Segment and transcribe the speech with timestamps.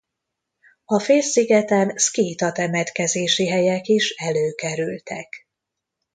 [0.85, 5.47] A félszigeten szkíta temetkezési helyek is előkerültek.